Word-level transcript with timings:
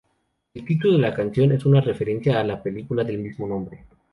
El 0.55 0.65
título 0.65 0.93
de 0.93 0.99
la 0.99 1.13
canción 1.13 1.51
es 1.51 1.63
una 1.63 1.79
referencia 1.79 2.39
a 2.39 2.43
la 2.43 2.63
película 2.63 3.03
del 3.03 3.19
mismo 3.19 3.45
nombre. 3.45 3.85